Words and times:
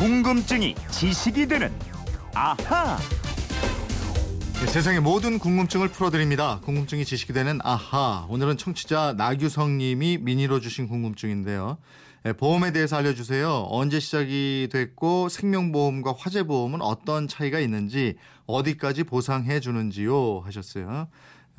궁금증이 0.00 0.76
지식이 0.90 1.46
되는 1.46 1.70
아하. 2.32 2.96
네, 4.54 4.66
세상의 4.66 5.02
모든 5.02 5.38
궁금증을 5.38 5.88
풀어드립니다. 5.88 6.58
궁금증이 6.64 7.04
지식이 7.04 7.34
되는 7.34 7.58
아하. 7.62 8.24
오늘은 8.30 8.56
청취자 8.56 9.12
나규성님이 9.18 10.16
미니로 10.22 10.60
주신 10.60 10.88
궁금증인데요. 10.88 11.76
네, 12.22 12.32
보험에 12.32 12.72
대해서 12.72 12.96
알려주세요. 12.96 13.66
언제 13.68 14.00
시작이 14.00 14.70
됐고 14.72 15.28
생명보험과 15.28 16.14
화재보험은 16.16 16.80
어떤 16.80 17.28
차이가 17.28 17.60
있는지 17.60 18.16
어디까지 18.46 19.04
보상해 19.04 19.60
주는지요 19.60 20.40
하셨어요. 20.46 21.08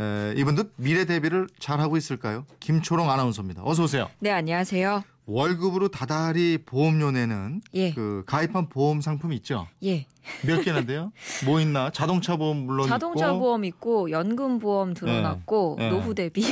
에, 0.02 0.34
이분도 0.38 0.64
미래 0.78 1.06
대비를 1.06 1.48
잘 1.60 1.80
하고 1.80 1.96
있을까요? 1.98 2.46
김초롱 2.60 3.10
아나운서입니다. 3.10 3.62
어서 3.64 3.84
오세요. 3.84 4.10
네, 4.20 4.32
안녕하세요. 4.32 5.04
월급으로 5.28 5.90
다달이 5.90 6.60
보험료 6.66 7.12
내는 7.12 7.62
예. 7.76 7.94
그 7.94 8.24
가입한 8.26 8.70
보험 8.70 9.02
상품 9.02 9.32
있죠? 9.34 9.68
예. 9.84 10.08
몇 10.46 10.62
개나돼요? 10.66 11.12
뭐 11.46 11.62
있나? 11.62 11.92
자동차 11.92 12.36
보험 12.36 12.58
물론 12.66 12.88
자동차 12.88 13.28
있고, 13.28 13.40
보험 13.40 13.64
있고 13.66 14.12
연금 14.12 14.58
보험 14.60 14.94
들어놨고 14.94 15.76
네. 15.78 15.90
네. 15.90 15.96
노후 15.96 16.16
대비 16.16 16.44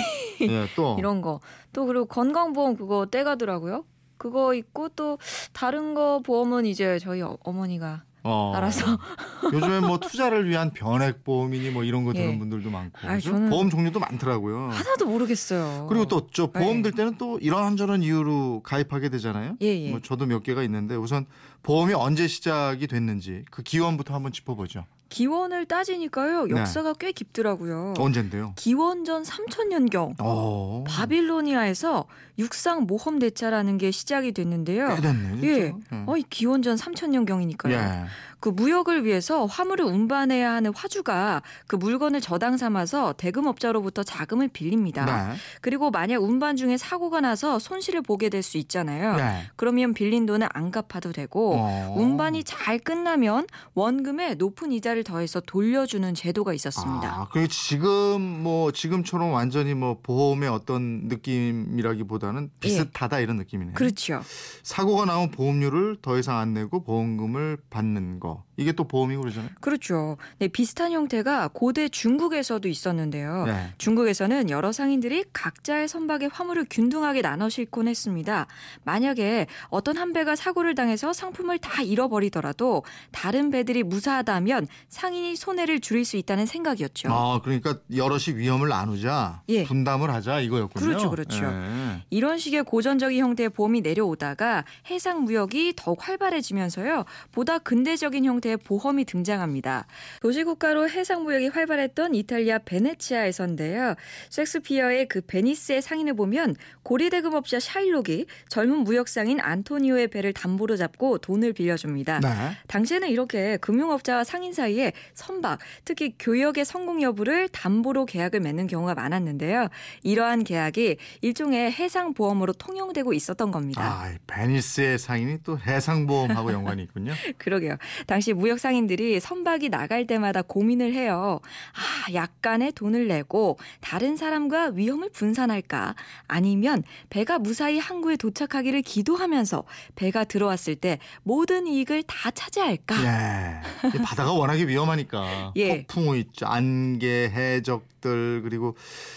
예, 0.42 0.68
또 0.76 0.96
이런 1.00 1.22
거. 1.22 1.40
또 1.74 1.86
그리고 1.88 2.06
건강 2.06 2.54
보험 2.54 2.76
그거 2.78 3.08
떼가더라고요. 3.08 3.86
그거 4.18 4.54
있고 4.54 4.90
또 4.90 5.18
다른 5.54 5.94
거 5.94 6.22
보험은 6.24 6.66
이제 6.66 7.00
저희 7.00 7.22
어, 7.22 7.38
어머니가 7.44 8.04
어, 8.30 8.54
알아서 8.56 8.86
요즘에 9.54 9.80
뭐 9.80 9.98
투자를 10.00 10.48
위한 10.50 10.72
변액 10.72 11.24
보험이니 11.24 11.72
뭐 11.72 11.84
이런 11.84 12.04
거 12.06 12.14
드는 12.14 12.34
예. 12.34 12.38
분들도 12.40 12.70
많고 12.70 13.08
아이, 13.08 13.20
보험 13.22 13.70
종류도 13.70 14.00
많더라고요. 14.00 14.70
하나도 14.72 15.06
모르겠어요. 15.06 15.88
그리고 15.90 16.06
또 16.06 16.30
저 16.32 16.48
보험 16.48 16.78
네. 16.78 16.84
들 16.84 16.92
때는 16.92 17.16
또 17.18 17.40
이런저런 17.40 18.04
이유로 18.04 18.62
가입하게 18.64 19.10
되잖아요. 19.10 19.56
예, 19.62 19.68
예. 19.86 19.90
뭐 19.90 20.00
저도 20.02 20.26
몇 20.28 20.44
개가 20.44 20.62
있는데 20.64 20.96
우선 20.96 21.26
보험이 21.64 21.94
언제 21.94 22.28
시작이 22.28 22.88
됐는지 22.88 23.44
그 23.50 23.64
기원부터 23.64 24.14
한번 24.14 24.32
짚어보죠. 24.32 24.86
기원을 25.10 25.66
따지니까요. 25.66 26.46
네. 26.46 26.52
역사가 26.60 26.94
꽤 26.94 27.12
깊더라고요. 27.12 27.96
언젠데요? 27.98 28.54
기원전 28.56 29.24
3000년경 29.24 30.14
어, 30.20 30.84
바빌로니아에서 30.88 32.06
육상 32.40 32.84
모험 32.88 33.20
대차라는 33.20 33.78
게 33.78 33.92
시작이 33.92 34.32
됐는데요. 34.32 34.96
꽤 34.96 35.02
됐네. 35.02 35.44
예. 35.44 35.48
예. 35.50 35.74
어이 36.08 36.24
기원전 36.30 36.76
3000년경이니까요. 36.78 37.72
예. 37.72 38.06
그 38.40 38.48
무역을 38.48 39.04
위해서 39.04 39.46
화물을 39.46 39.84
운반해야 39.84 40.50
하는 40.54 40.74
화주가 40.74 41.42
그 41.68 41.76
물건을 41.76 42.22
저당 42.22 42.56
삼아서 42.56 43.14
대금업자로부터 43.18 44.04
자금을 44.04 44.48
빌립니다. 44.48 45.06
네. 45.06 45.36
그리고 45.60 45.92
만약 45.92 46.24
운반 46.24 46.56
중에 46.56 46.78
사고가 46.78 47.20
나서 47.20 47.60
손실을 47.60 48.02
보게 48.02 48.30
될 48.30 48.40
수 48.40 48.58
있잖아요. 48.58 49.18
네. 49.18 49.44
그러면 49.58 49.94
빌린 49.94 50.26
돈을 50.26 50.48
안 50.54 50.72
갚아도 50.72 51.12
되고 51.12 51.56
어. 51.58 51.94
운반이 51.98 52.46
잘 52.46 52.80
끝나면 52.80 53.46
원금에 53.74 54.36
높은 54.36 54.72
이자를 54.72 55.04
더해서 55.04 55.42
돌려주는 55.42 56.14
제도가 56.16 56.54
있었습니다. 56.54 57.08
아, 57.08 57.28
그 57.34 57.50
지금 57.50 58.22
뭐 58.22 58.72
지금처럼 58.72 59.34
완전히 59.34 59.74
뭐 59.74 59.98
보험의 60.02 60.48
어떤 60.48 61.10
느낌이라기보다 61.10 62.29
는 62.32 62.50
비슷하다 62.60 63.20
이런 63.20 63.38
느낌이네요. 63.38 63.74
예. 63.74 63.76
그렇죠. 63.76 64.22
사고가 64.64 65.06
나면 65.06 65.32
보험료를 65.32 65.98
더 66.02 66.18
이상 66.18 66.38
안 66.38 66.54
내고 66.54 66.84
보험금을 66.84 67.58
받는 67.70 68.20
거. 68.20 68.44
이게 68.58 68.74
또 68.74 68.84
보험이고 68.84 69.22
그러잖아요. 69.22 69.52
그렇죠. 69.62 70.18
네, 70.38 70.50
비슷한 70.50 70.92
형태가 70.92 71.50
고대 71.54 71.88
중국에서도 71.88 72.68
있었는데요. 72.68 73.46
네. 73.46 73.74
중국에서는 73.78 74.50
여러 74.50 74.72
상인들이 74.74 75.24
각자의 75.32 75.88
선박에 75.88 76.28
화물을 76.32 76.66
균등하게 76.70 77.22
나눠 77.22 77.48
싣곤 77.50 77.88
했습니다. 77.88 78.48
만약에 78.84 79.48
어떤 79.70 79.98
한 79.98 80.12
배가 80.12 80.36
사고를 80.36 80.76
당해서 80.76 81.14
상품을 81.14 81.60
다 81.60 81.82
잃어버리더라도 81.82 82.84
다른 83.12 83.50
배들이 83.50 83.84
무사하다면 83.84 84.68
상인이 84.90 85.38
손해를 85.38 85.80
줄일 85.80 86.04
수 86.04 86.18
있다는 86.18 86.46
생각이었죠. 86.46 87.10
아, 87.12 87.40
그러니까 87.42 87.78
여럿이 87.96 88.36
위험을 88.36 88.68
나누자, 88.68 89.44
예. 89.50 89.64
분담을 89.64 90.12
하자 90.12 90.42
이거였군요. 90.42 90.86
그렇죠, 90.86 91.10
그렇죠. 91.10 91.46
예. 91.46 92.04
이런 92.20 92.38
식의 92.38 92.64
고전적인 92.64 93.18
형태의 93.18 93.48
보험이 93.48 93.80
내려오다가 93.80 94.66
해상 94.90 95.24
무역이 95.24 95.72
더욱 95.78 96.06
활발해지면서요. 96.06 97.06
보다 97.32 97.60
근대적인 97.60 98.26
형태의 98.26 98.58
보험이 98.58 99.06
등장합니다. 99.06 99.88
도시국가로 100.22 100.90
해상 100.90 101.24
무역이 101.24 101.48
활발했던 101.48 102.16
이탈리아 102.16 102.58
베네치아에서인데요. 102.58 103.96
셰익스피어의 104.32 105.08
그 105.08 105.22
베니스의 105.22 105.82
상인을 105.82 106.16
보면 106.16 106.58
고리대금업자 106.84 107.62
샤일록이 107.62 108.26
젊은 108.50 108.80
무역상인 108.80 109.40
안토니오의 109.40 110.10
배를 110.10 110.34
담보로 110.34 110.76
잡고 110.76 111.20
돈을 111.20 111.54
빌려줍니다. 111.54 112.20
네. 112.20 112.28
당시에는 112.68 113.08
이렇게 113.08 113.56
금융업자와 113.62 114.26
상인 114.26 114.52
사이에 114.52 114.92
선박, 115.14 115.60
특히 115.86 116.16
교역의 116.20 116.66
성공 116.66 117.02
여부를 117.02 117.48
담보로 117.48 118.06
계약을 118.06 118.42
맺는 118.42 118.68
경우가 118.68 118.94
많았는데요. 118.96 119.70
이러한 120.04 120.44
계약이 120.44 120.98
일종의 121.22 121.72
해상 121.72 122.09
보험으로 122.14 122.54
통용되고 122.54 123.14
있었던 123.14 123.52
겁니다. 123.52 123.82
아, 123.82 124.10
이 124.10 124.18
베니스의 124.28 125.00
상인이 125.00 125.40
또 125.44 125.58
해상보험하고 125.60 126.52
연관이 126.54 126.84
있군요. 126.84 127.14
그러게요. 127.38 127.78
당시 128.08 128.34
무역 128.34 128.60
상인들이 128.60 129.20
선박이 129.20 129.70
나갈 129.70 130.08
때마다 130.08 130.42
고민을 130.42 130.94
해요. 130.94 131.40
아, 131.74 132.14
약간의 132.14 132.74
돈을 132.74 133.08
내고 133.08 133.58
다른 133.82 134.16
사람과 134.18 134.72
위험을 134.74 135.10
분산할까? 135.12 135.96
아니면 136.28 136.84
배가 137.10 137.40
무사히 137.40 137.80
항구에 137.80 138.16
도착하기를 138.18 138.82
기도하면서 138.82 139.64
배가 139.96 140.24
들어왔을 140.24 140.76
때 140.76 141.00
모든 141.24 141.68
이익을 141.68 142.04
다 142.04 142.32
차지할까? 142.32 142.96
예. 143.04 143.90
이 143.96 144.02
바다가 144.02 144.32
워낙에 144.34 144.68
위험하니까 144.68 145.54
예. 145.58 145.86
폭풍우 145.86 146.18
있죠. 146.18 146.46
안개, 146.46 147.32
해적들 147.34 148.42
그리고 148.44 148.76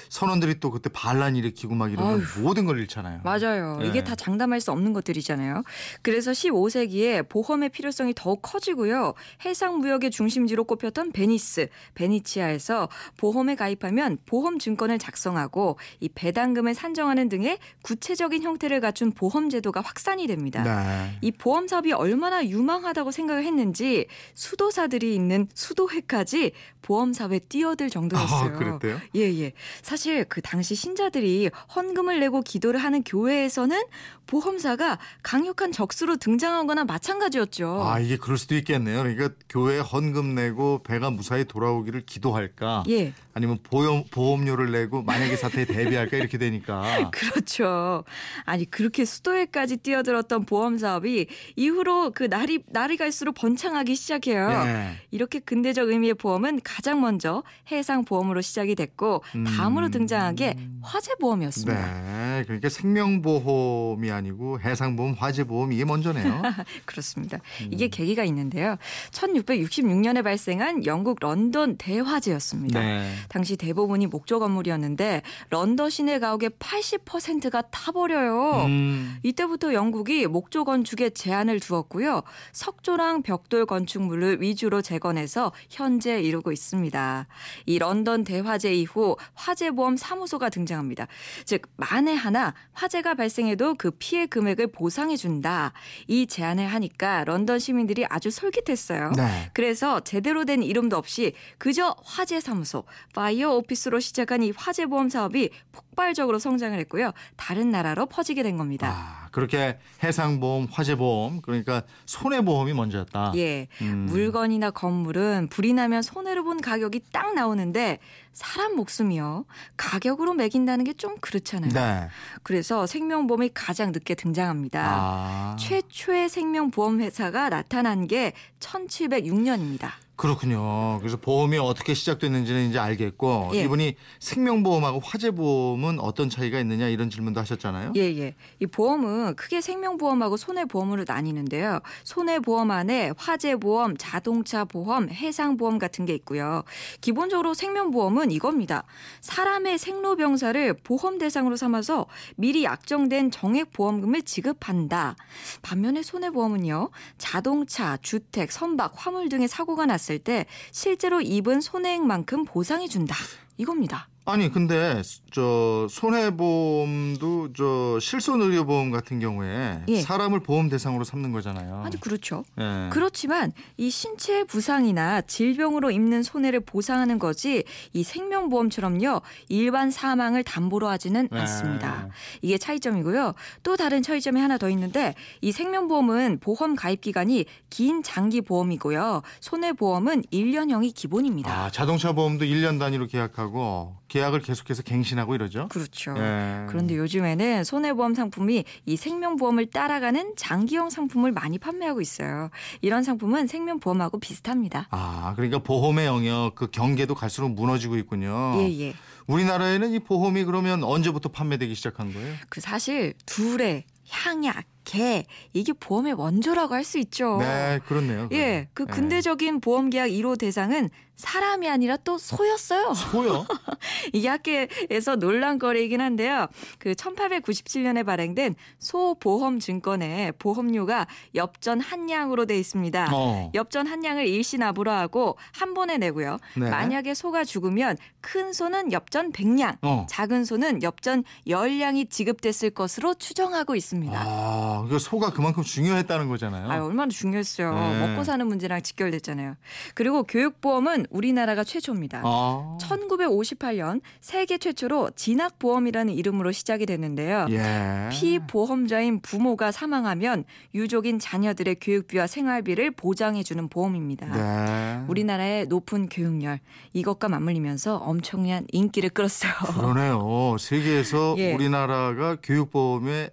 선원들이 0.09 0.61
또 0.61 0.71
그때 0.71 0.91
반란 0.93 1.37
일으키고 1.37 1.75
막 1.75 1.93
이러면 1.93 2.21
아휴. 2.21 2.41
모든 2.43 2.67
걸 2.67 2.72
잃잖아요. 2.79 3.21
맞아요. 3.25 3.79
네. 3.81 3.89
이게 3.89 4.03
다 4.05 4.15
장담할 4.15 4.61
수 4.61 4.73
없는 4.73 4.93
것들이잖아요. 4.93 5.63
그래서 6.03 6.31
15세기에 6.31 7.29
보험의 7.29 7.69
필요성이 7.69 8.13
더욱 8.15 8.41
커지고요. 8.43 9.15
해상 9.45 9.79
무역의 9.79 10.11
중심지로 10.11 10.65
꼽혔던 10.65 11.13
베니스, 11.13 11.69
베니치아에서 11.95 12.89
보험에 13.17 13.55
가입하면 13.55 14.19
보험 14.27 14.59
증권을 14.59 14.99
작성하고 14.99 15.79
이 16.01 16.09
배당금을 16.09 16.75
산정하는 16.75 17.29
등의 17.29 17.59
구체적인 17.83 18.43
형태를 18.43 18.81
갖춘 18.81 19.13
보험 19.13 19.51
제도가 19.51 19.81
확산이 19.81 20.27
됩니다. 20.27 20.63
네. 20.63 21.19
이 21.21 21.31
보험 21.31 21.69
사업이 21.69 21.93
얼마나 21.93 22.47
유망하다고 22.47 23.11
생각을 23.11 23.45
했는지 23.45 24.07
수도사들이 24.35 25.15
있는 25.15 25.49
수도회까지 25.55 26.53
보험 26.81 27.13
사업에 27.13 27.39
뛰어들 27.39 27.91
정도였어요. 27.91 28.55
아, 28.55 28.59
그랬대요? 28.59 29.01
예, 29.15 29.21
예. 29.41 29.53
사실 29.83 30.25
그 30.25 30.41
당시 30.43 30.75
신자들이 30.75 31.51
헌금을 31.75 32.21
내고 32.21 32.41
기 32.41 32.62
도를 32.63 32.81
하는 32.81 33.03
교회에서는 33.03 33.83
보험사가 34.27 34.99
강력한 35.23 35.73
적수로 35.73 36.17
등장하거나 36.17 36.85
마찬가지였죠. 36.85 37.83
아, 37.85 37.99
이게 37.99 38.17
그럴 38.17 38.39
수도 38.39 38.55
있겠네요. 38.55 39.03
그러니까 39.03 39.31
교회 39.49 39.79
헌금 39.79 40.35
내고 40.35 40.83
배가 40.83 41.11
무사히 41.11 41.45
돌아오기를 41.45 42.07
기도할까? 42.07 42.85
예. 42.89 43.13
아니면 43.35 43.59
보험, 43.63 44.05
보험료를 44.11 44.71
내고 44.73 45.03
만약에 45.03 45.37
사태에 45.37 45.65
대비할까? 45.65 46.17
이렇게 46.17 46.39
되니까. 46.39 46.83
그렇죠. 47.13 48.05
아니 48.45 48.65
그렇게 48.71 49.05
수도회까지 49.05 49.79
뛰어들었던 49.79 50.47
보험 50.47 50.79
사업이 50.79 51.27
이후로 51.57 52.13
그 52.15 52.25
날이 52.25 52.63
날이 52.69 52.97
갈수록 52.97 53.33
번창하기 53.33 53.95
시작해요. 53.97 54.51
예. 54.67 54.97
이렇게 55.11 55.41
근대적 55.41 55.89
의미의 55.89 56.15
보험은 56.15 56.61
가장 56.63 57.01
먼저 57.01 57.43
해상 57.71 58.05
보험으로 58.05 58.41
시작이 58.41 58.75
됐고 58.75 59.23
다음으로 59.57 59.87
음. 59.87 59.91
등장한 59.91 60.37
게 60.37 60.57
화재 60.83 61.15
보험이었습니다. 61.21 62.03
네. 62.03 62.32
그러니까 62.45 62.69
생명보험이 62.69 64.11
아니고 64.11 64.61
해상보험, 64.61 65.15
화재보험 65.19 65.73
이게 65.73 65.85
먼저네요. 65.85 66.43
그렇습니다. 66.85 67.39
음. 67.63 67.69
이게 67.71 67.89
계기가 67.89 68.25
있는데요. 68.25 68.77
1666년에 69.11 70.25
발생한 70.25 70.87
영국 70.87 71.19
런던 71.21 71.77
대화재였습니다. 71.77 72.81
네. 72.81 73.13
당시 73.29 73.57
대부분이 73.57 74.07
목조 74.07 74.41
건물이었는데 74.41 75.23
런던 75.51 75.91
시내 75.91 76.19
가옥의 76.19 76.51
80%가 76.59 77.63
타버려요. 77.63 78.65
음. 78.67 79.19
이때부터 79.23 79.75
영국이 79.75 80.27
목조 80.27 80.65
건축에 80.65 81.11
제한을 81.11 81.61
두었고요. 81.61 82.23
석조랑 82.53 83.23
벽돌 83.23 83.67
건축물을 83.67 84.41
위주로 84.41 84.83
재건해서 84.83 85.53
현재 85.71 86.21
이루고 86.21 86.53
있습니다. 86.53 87.27
이 87.67 87.79
런던 87.79 88.25
대화재 88.25 88.73
이후 88.75 89.17
화재보험 89.35 89.97
사무소가 89.97 90.49
등장합니다. 90.49 91.07
즉 91.45 91.63
만에 91.77 92.15
하나 92.15 92.32
화재가 92.73 93.15
발생해도 93.15 93.75
그 93.75 93.91
피해 93.91 94.27
금액을 94.27 94.69
보상해 94.69 95.17
준다. 95.17 95.73
이 96.07 96.27
제안을 96.27 96.67
하니까 96.69 97.25
런던 97.25 97.59
시민들이 97.59 98.07
아주 98.09 98.31
솔깃했어요. 98.31 99.11
네. 99.17 99.51
그래서 99.53 100.01
제대로 100.01 100.45
된 100.45 100.63
이름도 100.63 100.97
없이 100.97 101.35
그저 101.59 101.95
화재 102.05 102.41
사무소, 102.41 102.85
fire 103.15 103.51
office로 103.57 104.01
시작한 104.01 104.43
이 104.43 104.53
화재 104.57 104.87
보험 104.87 105.09
사업이 105.09 105.51
폭발적으로 105.73 106.39
성장을 106.39 106.79
했고요. 106.79 107.13
다른 107.37 107.71
나라로 107.71 108.07
퍼지게 108.07 108.43
된 108.43 108.57
겁니다. 108.57 108.89
아, 108.89 109.29
그렇게 109.33 109.79
해상보험, 110.03 110.69
화재보험, 110.71 111.43
그러니까 111.43 111.83
손해보험이 112.07 112.73
먼저였다. 112.75 113.33
예. 113.37 113.69
음. 113.83 114.07
물건이나 114.09 114.71
건물은 114.71 115.49
불이 115.51 115.73
나면 115.75 116.03
손해를 116.03 116.43
본 116.45 116.61
가격이 116.61 117.01
딱 117.13 117.35
나오는데 117.35 117.99
사람 118.33 118.77
목숨이요. 118.77 119.45
가격으로 119.77 120.33
매긴다는 120.35 120.85
게 120.85 120.93
좀 121.03 121.17
그렇잖아요. 121.21 121.73
네. 121.73 122.09
그래서 122.43 122.87
생명보험이 122.87 123.51
가장 123.55 123.93
늦게 123.93 124.15
등장합니다. 124.15 124.83
아, 124.85 125.57
최초의 125.59 126.29
생명보험 126.29 127.01
회사가 127.01 127.49
나타난 127.49 128.07
게 128.07 128.33
1706년입니다. 128.61 129.91
그렇군요. 130.23 131.01
그래서 131.01 131.17
보험이 131.17 131.59
어떻게 131.59 131.95
시작됐는지는 131.95 132.69
이제 132.69 132.79
알겠고 132.79 133.51
예. 133.55 133.65
이분이 133.65 133.97
생명보험하고 134.21 135.01
화재보험은 135.01 135.99
어떤 135.99 136.31
차이가 136.31 136.61
있느냐 136.61 136.87
이런 136.87 137.11
질문도 137.11 137.41
하셨잖아요. 137.41 137.95
예, 137.97 138.03
예. 138.03 138.37
이 138.61 138.67
보험은 138.67 139.35
크게 139.35 139.61
생명보험하고 139.61 140.37
손해보험으로 140.37 141.07
나뉘는데요. 141.09 141.81
손해보험 142.05 142.71
안에 142.71 143.11
화재보험, 143.17 143.97
자동차 143.99 144.65
보험, 144.65 145.11
해상보험 145.11 145.81
같은 145.81 146.05
게 146.05 146.15
있고요. 146.15 146.63
기본적으로 147.01 147.53
생명보험은 147.53 148.31
이겁니다. 148.31 148.85
사람의 149.23 149.77
생로병사를 149.77 150.75
보험 150.85 151.19
대상으로 151.19 151.57
삼아서 151.57 152.07
미리 152.37 152.63
약정된 152.63 153.33
정액 153.33 153.73
보험금을 153.73 154.23
지급한다. 154.23 155.17
반면에 155.63 156.05
손해보험은요. 156.05 156.91
자동차, 157.19 157.97
주택, 157.97 158.53
선박, 158.53 158.93
화물 158.95 159.29
등의 159.29 159.49
사고가 159.49 159.85
났을 159.87 160.12
때 160.19 160.47
실제로 160.71 161.21
입은 161.21 161.61
손해액만큼 161.61 162.45
보상해 162.45 162.89
준다. 162.89 163.15
이겁니다. 163.57 164.09
아니 164.25 164.53
근데 164.53 165.03
저 165.33 165.87
손해보험도 165.91 167.53
저 167.55 167.99
실손 168.01 168.41
의료보험 168.41 168.93
같은 168.93 169.19
경우에 169.19 169.83
예. 169.89 170.01
사람을 170.01 170.41
보험 170.41 170.69
대상으로 170.69 171.03
삼는 171.03 171.33
거잖아요. 171.33 171.83
아주 171.85 171.99
그렇죠. 171.99 172.45
예. 172.61 172.89
그렇지만 172.93 173.53
이 173.77 173.91
신체 173.91 174.45
부상이나 174.45 175.23
질병으로 175.23 175.91
입는 175.91 176.23
손해를 176.23 176.61
보상하는 176.61 177.19
거지 177.19 177.65
이 177.93 178.05
생명보험처럼요 178.05 179.23
일반 179.49 179.91
사망을 179.91 180.45
담보로 180.45 180.87
하지는 180.89 181.29
네. 181.33 181.41
않습니다. 181.41 182.09
이게 182.43 182.59
차이점이고요. 182.59 183.35
또 183.65 183.77
다른 183.77 184.03
차이점이 184.03 184.41
하나 184.41 184.57
더 184.57 184.71
있는데 184.71 185.17
이 185.41 185.51
생명보험은 185.51 186.39
보험 186.41 186.77
가입 186.77 187.01
기간이 187.01 187.45
긴 187.71 188.05
장기 188.05 188.41
보험이고요. 188.41 189.23
손해보험은 189.41 190.23
1년형이 190.33 190.95
기본입니다. 190.95 191.51
아, 191.51 191.71
자동차 191.71 192.13
보험도 192.13 192.45
1년 192.45 192.79
단위로 192.79 193.09
계약하고 193.09 193.97
계약을 194.13 194.41
계속해서 194.41 194.83
갱신하고 194.83 195.35
이러죠. 195.35 195.69
그렇죠. 195.69 196.15
예. 196.19 196.67
그런데 196.69 196.99
요즘에는 196.99 197.65
손해보험 197.65 198.13
상품이 198.13 198.63
이 198.85 198.97
생명보험을 198.97 199.71
따라가는 199.71 200.35
장기형 200.37 200.91
상품을 200.91 201.33
많이 201.33 201.57
판매하고 201.57 202.03
있어요. 202.03 202.51
이런 202.83 203.05
상품은 203.05 203.47
생명보험하고 203.47 204.21
비슷합니다. 204.21 204.89
아, 204.91 205.33
그러니까 205.35 205.61
보험의 205.61 206.05
영역 206.05 206.55
그 206.55 206.71
경계도 206.71 207.15
갈수록 207.15 207.49
무너지고 207.49 207.97
있군요. 207.97 208.55
예, 208.59 208.81
예. 208.81 208.95
우리나라에는 209.29 209.93
이 209.93 209.99
보험이 210.01 210.45
그러면 210.45 210.85
언제부터 210.85 211.31
판매되기 211.31 211.75
시작한 211.75 212.13
거예요? 212.13 212.35
그 212.51 212.61
사실 212.61 213.15
둘의 213.25 213.85
향약, 214.11 214.67
개 214.93 215.25
이게 215.55 215.73
보험의 215.73 216.13
원조라고 216.15 216.75
할 216.75 216.83
수 216.83 216.99
있죠. 216.99 217.39
네, 217.39 217.79
그렇네요. 217.87 218.29
예, 218.33 218.69
그 218.75 218.83
네. 218.85 218.93
근대적인 218.93 219.61
보험 219.61 219.89
계약 219.89 220.09
1호 220.09 220.37
대상은 220.37 220.91
사람이 221.15 221.69
아니라 221.69 221.97
또 221.99 222.19
소였어요. 222.19 222.95
소요? 222.95 223.47
이게 224.13 224.29
학계에서 224.29 225.15
논란거리이긴 225.17 226.01
한데요. 226.01 226.49
그 226.79 226.95
1897년에 226.95 228.05
발행된 228.05 228.57
소보험 228.81 229.61
증권의 229.61 230.33
보험료가 230.39 231.07
엽전 231.37 231.81
한 231.81 232.11
양으로 232.11 232.47
돼 232.47 232.59
있습니다. 232.59 233.11
어. 233.13 233.53
엽전 233.55 233.87
한 233.87 234.05
양을 234.05 234.27
일시납으로 234.27 234.91
하고 234.91 235.37
한 235.53 235.75
번에 235.75 235.99
내고요. 235.99 236.39
네. 236.57 236.69
만약에 236.69 237.15
소가 237.15 237.45
죽으면 237.45 237.97
큰 238.21 238.53
소는 238.53 238.91
엽전 238.91 239.33
100량, 239.33 239.77
어. 239.83 240.07
작은 240.09 240.45
소는 240.45 240.83
엽전 240.83 241.23
10량이 241.47 242.11
지급됐을 242.11 242.71
것으로 242.71 243.15
추정하고 243.15 243.77
있습니다. 243.77 244.19
아, 244.21 244.82
그 244.89 244.99
소가 244.99 245.31
그만큼 245.31 245.63
중요했다는 245.63 246.29
거잖아요. 246.29 246.71
아, 246.71 246.85
얼마나 246.85 247.09
중요했어요. 247.11 247.75
네. 247.75 248.07
먹고 248.07 248.25
사는 248.25 248.47
문제랑 248.47 248.83
직결됐잖아요. 248.83 249.57
그리고 249.95 250.23
교육보험은 250.25 251.07
우리나라가 251.11 251.65
최초입니다. 251.65 252.23
아. 252.25 252.79
1958년 252.81 254.01
세계 254.21 254.59
최초로 254.59 255.11
진학보험이라는 255.17 256.13
이름으로 256.15 256.53
시작이 256.53 256.87
됐는데요. 256.87 257.47
예. 257.51 258.09
피보험자인 258.13 259.21
부모가 259.21 259.73
사망하면 259.73 260.45
유족인 260.75 261.19
자녀들의 261.19 261.77
교육비와 261.81 262.27
생활비를 262.27 262.91
보장해주는 262.93 263.69
보험입니다. 263.69 264.27
네. 264.27 265.05
우리나라의 265.09 265.67
높은 265.67 266.09
교육열 266.09 266.61
이것과 266.93 267.29
맞물리면서 267.29 267.97
엄청난 267.97 268.67
인기를 268.73 269.11
끌었어요. 269.11 269.53
그러네요. 269.75 270.57
세계에서 270.59 271.35
예. 271.39 271.55
우리나라가 271.55 272.37
교육보험의 272.43 273.31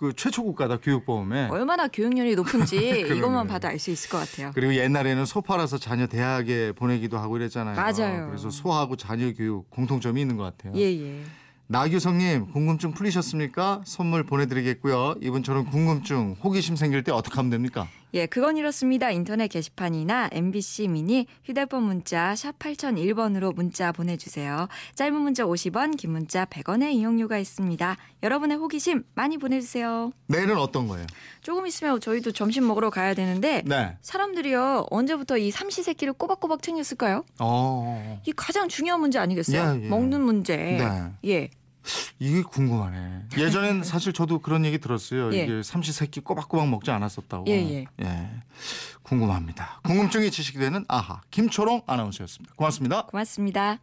그 0.00 0.14
최초 0.16 0.42
국가다 0.44 0.78
교육보험에. 0.78 1.48
얼마나 1.50 1.86
교육열이 1.86 2.34
높은지. 2.34 3.00
이것만 3.18 3.46
봐도 3.46 3.68
알 3.68 3.78
수 3.78 3.90
있을 3.90 4.08
것 4.08 4.16
같아요. 4.18 4.50
그리고 4.54 4.74
옛날에는 4.74 5.26
소 5.26 5.42
팔아서 5.42 5.76
자녀 5.76 6.06
대학에 6.06 6.72
보내기도 6.72 7.18
하고 7.18 7.36
이랬잖아요. 7.36 7.76
맞아요. 7.76 8.26
그래서 8.28 8.48
소하고 8.48 8.96
자녀 8.96 9.30
교육 9.34 9.68
공통점이 9.68 10.18
있는 10.18 10.38
것 10.38 10.44
같아요. 10.44 10.72
예, 10.76 10.84
예. 10.84 11.20
나규성님 11.66 12.50
궁금증 12.52 12.92
풀리셨습니까? 12.92 13.82
선물 13.84 14.24
보내드리겠고요. 14.24 15.16
이분처럼 15.20 15.66
궁금증, 15.66 16.34
호기심 16.42 16.76
생길 16.76 17.04
때 17.04 17.12
어떻게 17.12 17.36
하면 17.36 17.50
됩니까? 17.50 17.86
예, 18.14 18.26
그건 18.26 18.56
이렇습니다. 18.56 19.10
인터넷 19.10 19.48
게시판이나 19.48 20.30
MBC 20.32 20.88
미니 20.88 21.26
휴대폰 21.44 21.84
문자 21.84 22.34
샵 22.34 22.58
8001번으로 22.58 23.54
문자 23.54 23.92
보내주세요. 23.92 24.66
짧은 24.96 25.14
문자 25.14 25.44
50원, 25.44 25.96
긴 25.96 26.10
문자 26.12 26.44
100원의 26.44 26.92
이용료가 26.94 27.38
있습니다. 27.38 27.96
여러분의 28.22 28.56
호기심 28.56 29.04
많이 29.14 29.38
보내주세요. 29.38 30.12
내일은 30.26 30.56
어떤 30.58 30.88
거예요? 30.88 31.06
조금 31.40 31.66
있으면 31.66 32.00
저희도 32.00 32.32
점심 32.32 32.66
먹으러 32.66 32.90
가야 32.90 33.14
되는데 33.14 33.62
네. 33.64 33.96
사람들이요 34.02 34.86
언제부터 34.90 35.38
이 35.38 35.50
삼시세끼를 35.50 36.12
꼬박꼬박 36.14 36.62
챙겼을까요? 36.62 37.24
어, 37.38 38.20
이 38.26 38.32
가장 38.32 38.68
중요한 38.68 39.00
문제 39.00 39.18
아니겠어요? 39.18 39.78
예, 39.80 39.84
예. 39.84 39.88
먹는 39.88 40.20
문제. 40.20 40.56
네. 40.56 41.30
예. 41.30 41.50
이게 42.20 42.42
궁금하네. 42.42 43.24
예전엔 43.36 43.82
사실 43.82 44.12
저도 44.12 44.38
그런 44.40 44.64
얘기 44.64 44.78
들었어요. 44.78 45.34
예. 45.34 45.42
이게 45.42 45.62
삼시세끼 45.62 46.20
꼬박꼬박 46.20 46.68
먹지 46.68 46.90
않았었다고. 46.90 47.46
예, 47.48 47.86
예. 48.02 48.30
궁금합니다. 49.02 49.80
궁금증이 49.82 50.30
지식이 50.30 50.58
되는 50.58 50.84
아하 50.86 51.22
김초롱 51.30 51.82
아나운서였습니다. 51.86 52.54
고맙습니다. 52.54 53.06
고맙습니다. 53.06 53.80